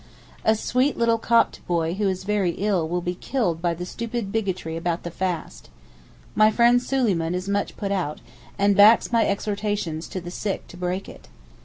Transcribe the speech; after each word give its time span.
A 0.43 0.55
sweet 0.55 0.97
little 0.97 1.19
Copt 1.19 1.59
boy 1.67 1.93
who 1.93 2.09
is 2.09 2.23
very 2.23 2.53
ill 2.53 2.87
will 2.89 3.01
be 3.01 3.13
killed 3.13 3.61
by 3.61 3.75
the 3.75 3.85
stupid 3.85 4.31
bigotry 4.31 4.75
about 4.75 5.03
the 5.03 5.11
fast. 5.11 5.69
My 6.33 6.49
friend 6.49 6.81
Suleyman 6.81 7.35
is 7.35 7.47
much 7.47 7.77
put 7.77 7.91
out, 7.91 8.19
and 8.57 8.75
backs 8.75 9.11
my 9.11 9.27
exhortations 9.27 10.07
to 10.07 10.19
the 10.19 10.31
sick 10.31 10.65
to 10.69 10.75
break 10.77 11.07
it. 11.07 11.27